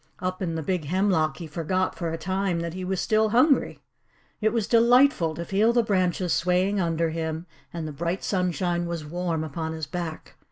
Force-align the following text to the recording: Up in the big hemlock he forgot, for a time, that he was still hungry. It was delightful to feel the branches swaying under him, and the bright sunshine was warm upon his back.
Up 0.17 0.41
in 0.41 0.55
the 0.55 0.63
big 0.63 0.85
hemlock 0.85 1.37
he 1.37 1.45
forgot, 1.45 1.93
for 1.93 2.09
a 2.09 2.17
time, 2.17 2.61
that 2.61 2.73
he 2.73 2.83
was 2.83 2.99
still 2.99 3.29
hungry. 3.29 3.83
It 4.41 4.51
was 4.51 4.65
delightful 4.65 5.35
to 5.35 5.45
feel 5.45 5.73
the 5.73 5.83
branches 5.83 6.33
swaying 6.33 6.79
under 6.79 7.11
him, 7.11 7.45
and 7.71 7.87
the 7.87 7.91
bright 7.93 8.23
sunshine 8.23 8.87
was 8.87 9.05
warm 9.05 9.43
upon 9.43 9.73
his 9.73 9.85
back. 9.85 10.37